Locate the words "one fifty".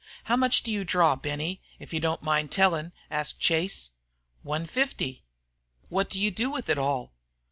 4.41-5.25